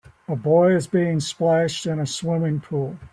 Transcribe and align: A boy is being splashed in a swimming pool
A 0.27 0.35
boy 0.35 0.73
is 0.75 0.87
being 0.87 1.19
splashed 1.19 1.85
in 1.85 1.99
a 1.99 2.07
swimming 2.07 2.59
pool 2.59 2.97